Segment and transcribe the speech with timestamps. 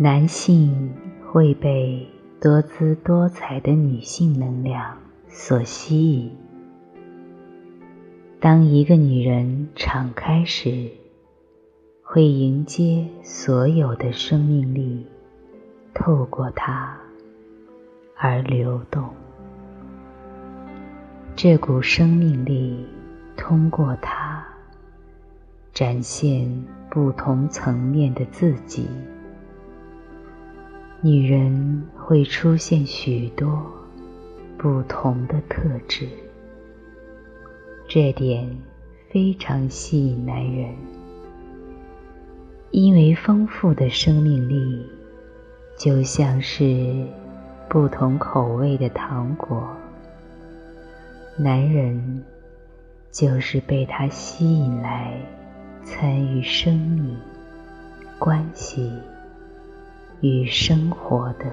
[0.00, 0.94] 男性
[1.26, 2.06] 会被
[2.40, 6.30] 多姿多彩的女性能量所吸引。
[8.38, 10.88] 当一个女人敞开时，
[12.00, 15.04] 会迎接所有的生命力，
[15.92, 16.96] 透过她
[18.16, 19.04] 而流动。
[21.34, 22.86] 这股生命力
[23.36, 24.46] 通过她，
[25.72, 28.88] 展现不同层面的自己。
[31.00, 33.64] 女人会出现许多
[34.56, 36.08] 不同的特质，
[37.86, 38.50] 这点
[39.08, 40.74] 非常吸引男人。
[42.72, 44.84] 因为丰富的生命力，
[45.78, 47.06] 就像是
[47.68, 49.68] 不同口味的糖果，
[51.38, 52.24] 男人
[53.12, 55.14] 就是被它吸引来
[55.84, 57.16] 参与生命
[58.18, 58.92] 关系
[60.20, 61.46] 与生活的。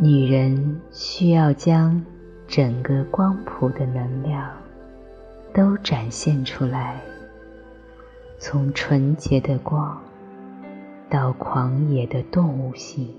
[0.00, 2.04] 女人需要将
[2.46, 4.50] 整个光谱的能量
[5.52, 7.00] 都展现出来。
[8.38, 10.00] 从纯洁的光
[11.10, 13.12] 到狂野的动物性，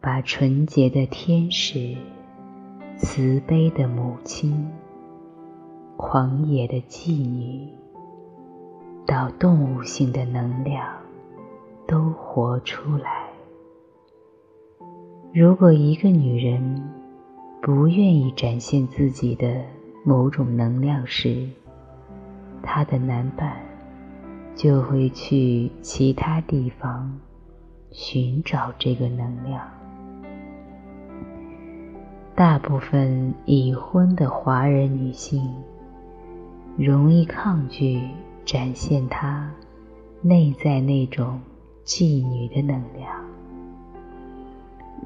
[0.00, 1.96] 把纯洁的天使、
[2.96, 4.68] 慈悲的母亲、
[5.96, 7.68] 狂野的妓女，
[9.10, 10.86] 到动物性的能量，
[11.84, 13.24] 都活出来。
[15.34, 16.80] 如果一个女人
[17.60, 19.64] 不愿意展现自己的
[20.04, 21.44] 某种能量时，
[22.62, 23.56] 她的男伴
[24.54, 27.18] 就会去其他地方
[27.90, 29.60] 寻找这个能量。
[32.36, 35.52] 大部分已婚的华人女性
[36.76, 38.00] 容易抗拒
[38.44, 39.50] 展现她
[40.22, 41.40] 内在那种
[41.84, 43.24] 妓女的能量。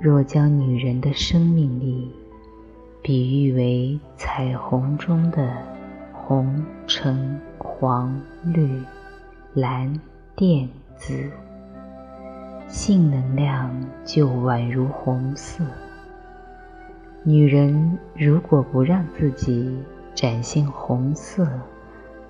[0.00, 2.10] 若将女人的生命力
[3.02, 5.56] 比喻为彩虹中的
[6.12, 7.40] 红、橙。
[7.80, 8.82] 黄、绿、
[9.52, 10.00] 蓝、
[10.36, 11.30] 靛、紫，
[12.68, 13.70] 性能量
[14.04, 15.64] 就宛如红色。
[17.24, 19.76] 女人如果不让自己
[20.14, 21.46] 展现红色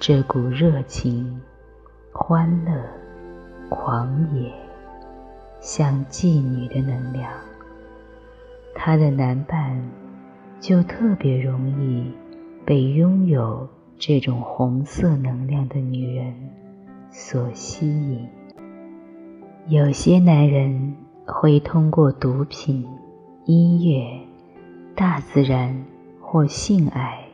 [0.06, 1.41] 这股热情、
[2.12, 2.78] 欢乐、
[3.70, 4.53] 狂野，
[5.60, 7.32] 像妓女的能量，
[8.75, 9.82] 她的男伴
[10.60, 12.12] 就特别容易
[12.66, 13.66] 被拥有。
[13.97, 16.34] 这种红色能量的女人
[17.10, 18.28] 所吸引。
[19.69, 22.86] 有些男人会通过毒品、
[23.47, 24.21] 音乐、
[24.94, 25.82] 大自然
[26.21, 27.25] 或性爱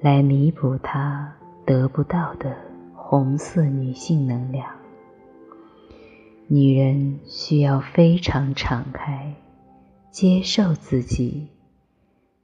[0.00, 1.34] 来弥补他
[1.66, 2.56] 得不到的
[2.94, 4.66] 红色女性能量。
[6.46, 9.34] 女人需要非常敞开，
[10.10, 11.48] 接受自己，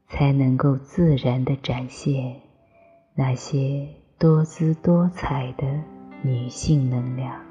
[0.09, 2.37] 才能够自然的展现。
[3.15, 3.89] 那些
[4.19, 5.67] 多姿多彩的
[6.23, 7.43] 女性能量，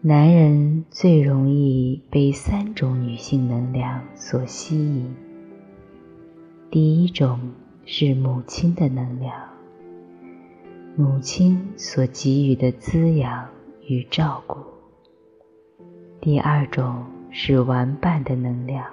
[0.00, 5.14] 男人最容易被三种女性能量所吸引。
[6.70, 7.52] 第一种
[7.84, 9.32] 是母亲的能量，
[10.94, 13.48] 母亲所给予的滋养
[13.88, 14.58] 与照顾；
[16.20, 18.84] 第二种是玩伴的能量，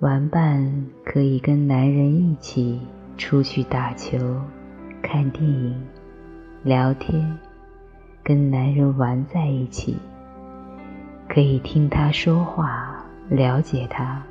[0.00, 2.80] 玩伴可以跟男人一起。
[3.18, 4.16] 出去打球、
[5.02, 5.74] 看电影、
[6.62, 7.36] 聊天，
[8.22, 9.96] 跟男人玩在一起，
[11.28, 14.22] 可以听他说话，了解他，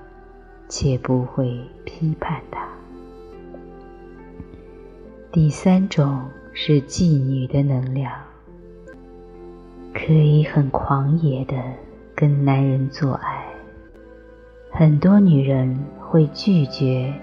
[0.69, 2.65] 且不会批判他。
[5.39, 8.11] 第三种是妓女的能量，
[9.93, 11.53] 可以很狂野的
[12.15, 13.45] 跟男人做爱。
[14.71, 17.13] 很多女人会拒绝。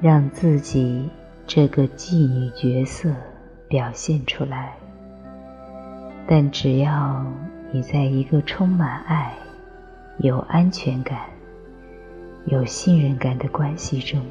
[0.00, 1.08] 让自己
[1.48, 3.12] 这个妓女角色
[3.66, 4.76] 表现出来，
[6.28, 7.26] 但只要
[7.72, 9.34] 你在一个充满爱、
[10.18, 11.18] 有安全感、
[12.46, 14.22] 有信任感的关系中，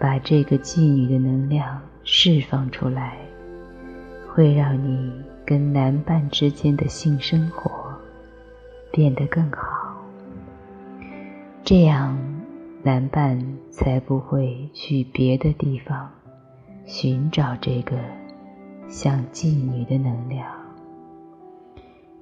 [0.00, 3.16] 把这个妓女的能量释放出来，
[4.28, 5.12] 会让你
[5.44, 7.70] 跟男伴之间的性生活
[8.90, 9.96] 变得更好。
[11.64, 12.16] 这样。
[12.84, 13.40] 男伴
[13.70, 16.10] 才不会去别的地方
[16.84, 17.96] 寻找这个
[18.88, 20.44] 像妓女的能量。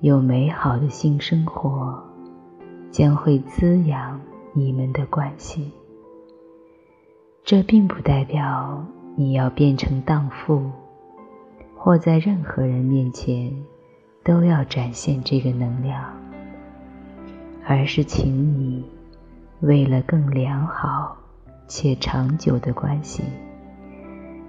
[0.00, 1.98] 有美好的性生活
[2.90, 4.20] 将会滋养
[4.52, 5.72] 你们的关系。
[7.42, 8.84] 这并不代表
[9.16, 10.70] 你要变成荡妇，
[11.76, 13.52] 或在任何人面前
[14.24, 16.04] 都要展现这个能量，
[17.66, 18.84] 而是请你
[19.60, 21.16] 为了更良好
[21.68, 23.22] 且长久的关系，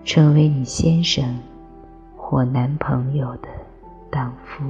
[0.04, 1.38] 成为你先生
[2.16, 3.50] 或男朋友的
[4.10, 4.64] 荡妇。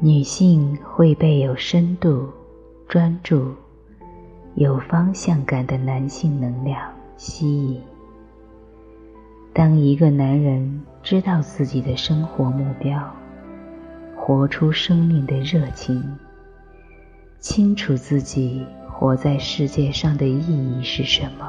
[0.00, 2.28] 女性会被有深度、
[2.88, 3.54] 专注、
[4.56, 6.90] 有方向感的男性能量
[7.24, 7.80] 吸引。
[9.54, 13.00] 当一个男人知道自己的生活目标，
[14.16, 16.02] 活出生命的热情，
[17.38, 21.48] 清楚自己活在世界上的意义是什么，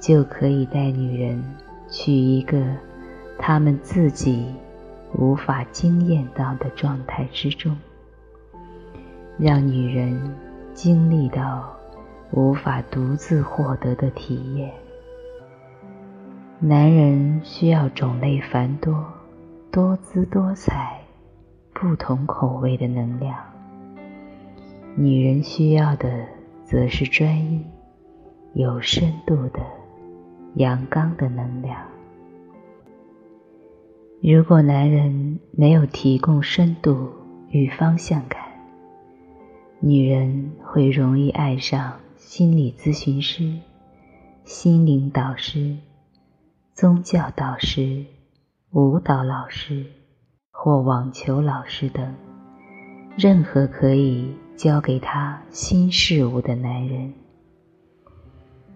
[0.00, 1.44] 就可以带女人
[1.90, 2.58] 去一个
[3.38, 4.46] 他们自己
[5.12, 7.76] 无法经验到的状态之中，
[9.36, 10.18] 让女人
[10.72, 11.76] 经历到
[12.32, 14.72] 无法独自获得的体验。
[16.58, 19.04] 男人需要种类繁多、
[19.70, 21.00] 多姿多彩、
[21.74, 23.34] 不同口味的能量；
[24.96, 26.26] 女人需要的
[26.64, 27.66] 则是专一、
[28.54, 29.60] 有深度的
[30.54, 31.76] 阳刚的能量。
[34.22, 37.10] 如果男人没有提供深度
[37.50, 38.40] 与方向感，
[39.80, 43.58] 女人会容易爱上心理咨询师、
[44.44, 45.76] 心灵导师。
[46.72, 48.06] 宗教导师、
[48.70, 49.84] 舞蹈老师
[50.50, 52.14] 或网球老师等，
[53.18, 57.12] 任何可以教给他新事物的男人，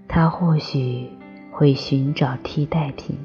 [0.06, 1.08] 他或许
[1.50, 3.16] 会寻找替代品，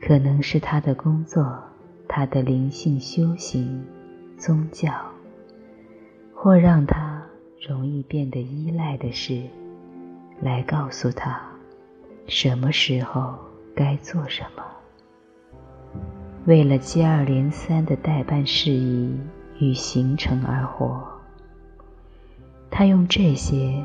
[0.00, 1.60] 可能是他的工作、
[2.06, 3.84] 他的灵性修行、
[4.38, 4.92] 宗教，
[6.32, 7.11] 或让他
[7.64, 9.40] 容易变得依赖的事，
[10.40, 11.40] 来告诉他。
[12.26, 13.38] 什么时候
[13.72, 14.64] 该做什么？
[16.44, 19.16] 为了接二连三的代办事宜
[19.60, 21.06] 与行程而活，
[22.68, 23.80] 他用这些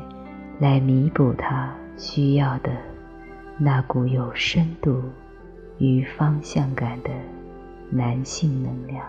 [0.58, 2.72] 来弥补他需要的
[3.58, 5.00] 那股有深度
[5.78, 7.10] 与方向感的
[7.90, 9.06] 男性能量。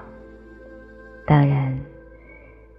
[1.25, 1.75] 当然，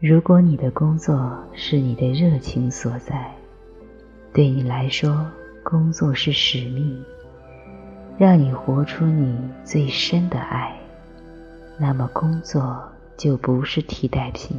[0.02, 3.30] 如果你的工作是你的热情所在，
[4.32, 5.26] 对你来说，
[5.62, 7.04] 工作是使命，
[8.16, 10.74] 让你活出你最深的爱，
[11.78, 12.82] 那么工作
[13.18, 14.56] 就不是替代品，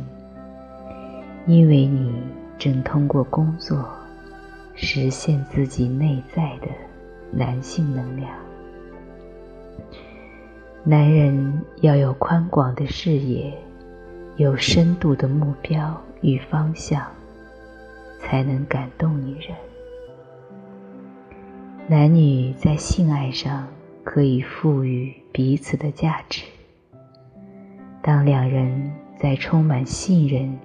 [1.48, 2.14] 因为你
[2.60, 3.84] 正通过工作
[4.76, 6.68] 实现自己内在的
[7.32, 8.30] 男性能量。
[10.84, 13.52] 男人要有宽广的视野，
[14.38, 17.06] 有深度的目标与方向，
[18.20, 19.56] 才能感动女人。
[21.88, 23.68] 男女在性爱上
[24.04, 26.44] 可以赋予彼此的价值。
[28.02, 30.58] 当两人在充满信任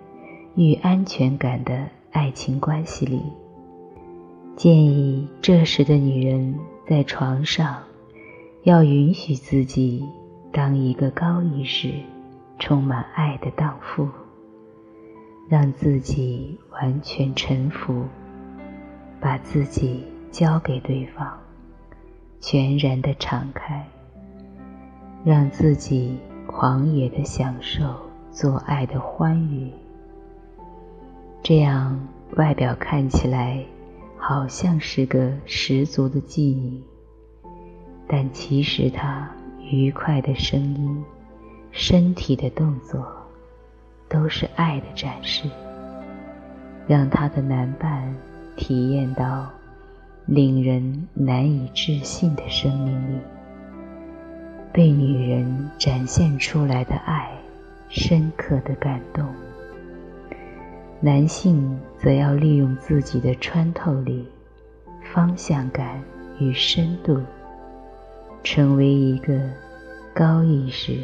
[0.54, 3.20] 与安全感的爱情关系里，
[4.56, 6.58] 建议这时的女人
[6.88, 7.82] 在床上
[8.62, 10.02] 要允许自己
[10.52, 11.92] 当一个高意识、
[12.58, 14.08] 充满爱的荡妇，
[15.48, 18.04] 让自己完全臣服，
[19.20, 20.04] 把自己。
[20.32, 21.32] 交给对方，
[22.40, 23.88] 全然的敞开，
[25.24, 27.96] 让自己狂野的享受
[28.30, 29.72] 做爱的欢愉。
[31.42, 31.98] 这样
[32.36, 33.64] 外表看起来
[34.18, 36.82] 好像是个十足的妓女，
[38.06, 39.30] 但其实她
[39.70, 41.02] 愉快的声音、
[41.78, 43.06] 身体的动作，
[44.08, 45.46] 都是爱的展示，
[46.88, 48.16] 让她的男伴
[48.56, 49.46] 体验到。
[50.28, 53.20] 令人难以置信的生命力，
[54.72, 57.30] 被女人展现出来的爱，
[57.88, 59.24] 深刻的感动。
[60.98, 64.26] 男性则要利用自己的穿透力、
[65.14, 66.02] 方向感
[66.40, 67.22] 与深度，
[68.42, 69.38] 成为一个
[70.12, 70.98] 高意识、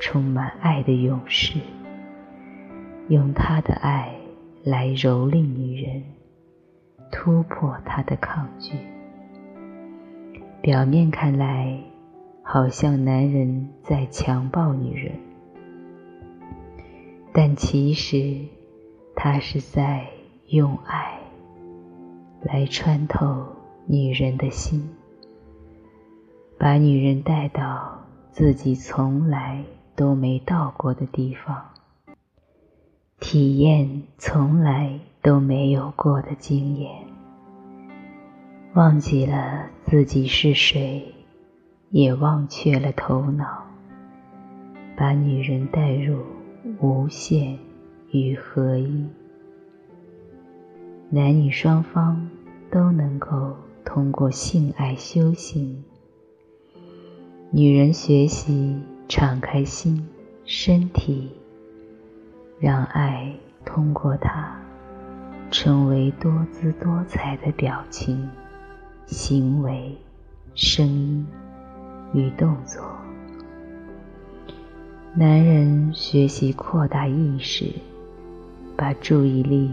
[0.00, 1.58] 充满爱的勇士，
[3.08, 4.14] 用他的爱
[4.62, 6.02] 来蹂躏女人。
[7.12, 8.76] 突破他的抗拒。
[10.60, 11.78] 表面看来，
[12.42, 15.12] 好像男人在强暴女人，
[17.32, 18.40] 但其实
[19.14, 20.04] 他是在
[20.48, 21.20] 用爱
[22.42, 23.46] 来穿透
[23.86, 24.90] 女人的心，
[26.58, 29.64] 把女人带到自己从来
[29.96, 31.70] 都没到过的地方，
[33.18, 35.00] 体验从来。
[35.22, 36.88] 都没有过的经验，
[38.74, 41.12] 忘记了自己是谁，
[41.90, 43.64] 也忘却了头脑，
[44.96, 46.20] 把女人带入
[46.80, 47.58] 无限
[48.12, 49.04] 与合一。
[51.10, 52.30] 男女双方
[52.70, 55.82] 都能够通过性爱修行。
[57.50, 60.04] 女人学习敞开心、
[60.44, 61.30] 身体，
[62.58, 63.32] 让爱
[63.64, 64.56] 通过它，
[65.50, 68.28] 成为多姿多彩的表情、
[69.06, 69.96] 行为、
[70.54, 71.24] 声音
[72.12, 72.82] 与动作。
[75.14, 77.72] 男人学习扩大意识，
[78.76, 79.70] 把注意力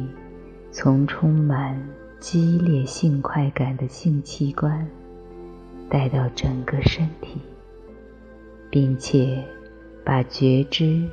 [0.72, 1.82] 从充满
[2.20, 4.88] 激烈性快感的性器官
[5.90, 7.42] 带到整个身体。
[8.74, 9.38] 并且
[10.04, 11.08] 把觉知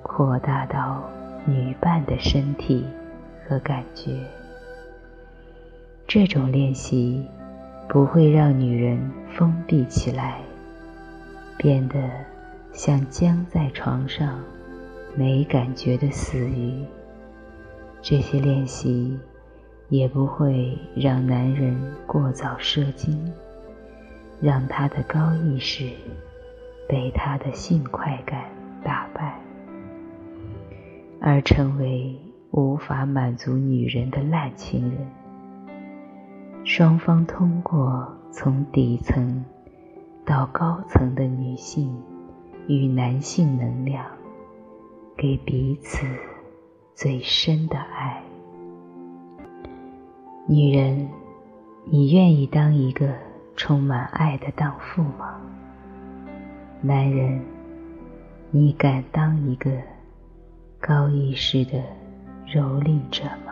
[0.00, 1.10] 扩大到
[1.44, 2.86] 女伴的身体
[3.44, 4.12] 和感觉。
[6.06, 7.26] 这种练习
[7.88, 10.40] 不会让女人封闭起来，
[11.58, 11.98] 变得
[12.72, 14.40] 像僵在床上
[15.16, 16.84] 没感觉的死鱼。
[18.00, 19.18] 这些练习
[19.88, 21.76] 也不会让男人
[22.06, 23.32] 过早射精，
[24.40, 25.90] 让他的高意识。
[26.90, 28.50] 被他的性快感
[28.82, 29.38] 打败，
[31.20, 32.18] 而成为
[32.50, 35.06] 无法满足女人的烂情人。
[36.64, 39.44] 双方通过从底层
[40.26, 41.96] 到高层的女性
[42.66, 44.04] 与男性能量，
[45.16, 46.04] 给彼此
[46.92, 48.20] 最深的爱。
[50.48, 51.08] 女人，
[51.84, 53.14] 你愿意当一个
[53.54, 55.39] 充满爱的荡妇吗？
[56.82, 57.38] 男人，
[58.50, 59.70] 你敢当一个
[60.80, 61.78] 高意识的
[62.46, 63.49] 蹂躏者吗？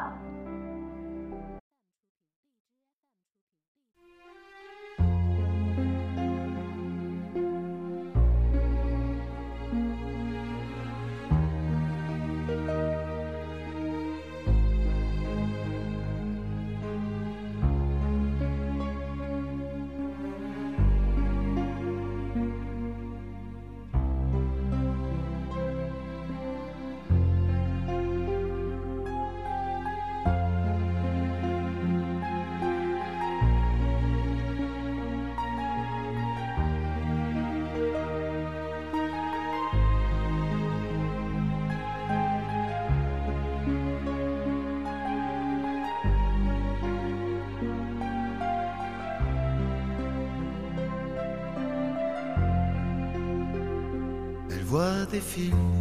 [54.69, 55.73] ？voit des films,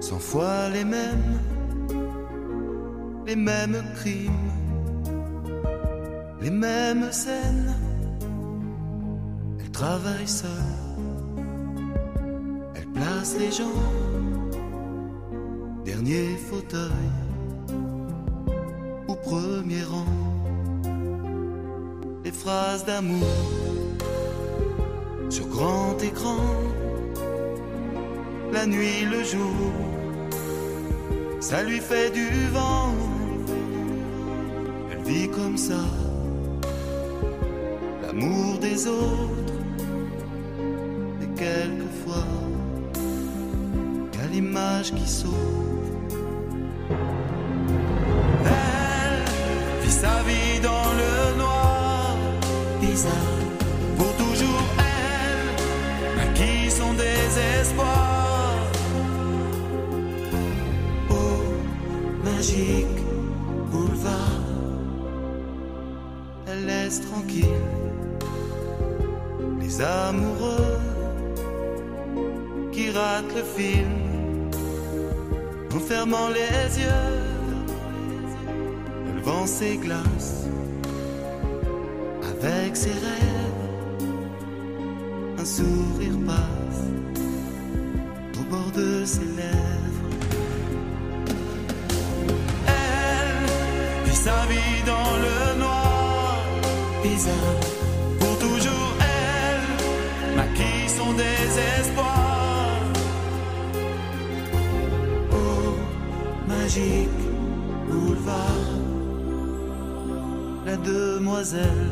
[0.00, 1.38] cent fois les mêmes,
[3.26, 4.50] les mêmes crimes,
[6.40, 7.74] les mêmes scènes.
[9.60, 10.78] Elle travaille seule,
[12.76, 13.82] elle place les gens,
[15.84, 17.10] dernier fauteuil
[19.06, 20.16] au premier rang.
[22.24, 23.36] Les phrases d'amour
[25.28, 26.40] sur grand écran
[28.52, 29.72] la nuit, le jour,
[31.40, 32.94] ça lui fait du vent.
[34.90, 35.82] Elle vit comme ça,
[38.02, 39.52] l'amour des autres,
[41.22, 42.28] et quelquefois,
[44.14, 45.32] y a l'image qui saute.
[48.44, 52.16] Elle vit sa vie dans le noir,
[52.80, 53.41] bizarre,
[63.70, 64.40] boulevard.
[66.46, 67.46] Elle laisse tranquille
[69.60, 70.78] les amoureux
[72.72, 74.50] qui ratent le film
[75.74, 77.12] en fermant les yeux.
[79.14, 80.46] Le vent s'églace
[82.42, 84.08] avec ses rêves.
[85.38, 86.82] Un sourire passe
[88.40, 89.81] au bord de ses lèvres.
[94.14, 96.42] Sa vie dans le noir.
[97.02, 97.60] Bizarre,
[98.20, 102.80] pour toujours elle maquille son désespoir.
[105.32, 105.76] Oh,
[106.46, 107.22] magique
[107.88, 108.70] boulevard,
[110.66, 111.90] la demoiselle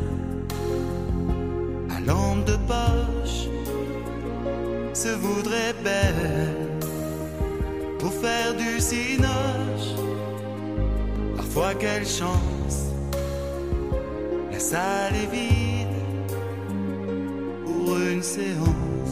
[1.94, 3.48] à lampe de poche
[4.94, 6.56] se voudrait belle
[7.98, 9.59] pour faire du cinoche
[11.50, 12.92] fois quelle chance,
[14.52, 15.88] la salle est vide,
[17.66, 19.10] pour une séance,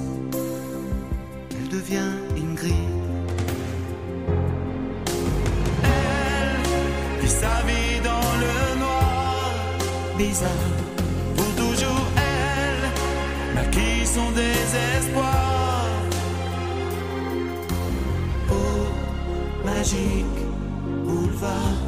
[1.50, 2.74] elle devient Ingrid.
[5.82, 9.52] Elle vit sa vie dans le noir,
[10.16, 10.50] bizarre,
[11.36, 15.86] pour toujours elle maquille son désespoir.
[18.50, 20.40] Oh, magique
[21.04, 21.82] boulevard,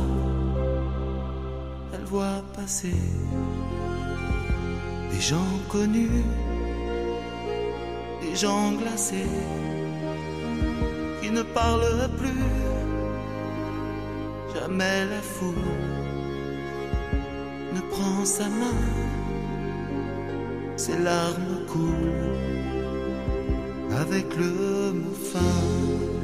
[2.01, 2.95] elle voit passer
[5.11, 6.25] des gens connus,
[8.23, 9.37] des gens glacés,
[11.21, 12.47] qui ne parlent plus,
[14.55, 15.77] jamais la foule
[17.75, 18.81] ne prend sa main,
[20.77, 22.39] ses larmes coulent
[24.01, 26.20] avec le mot fin.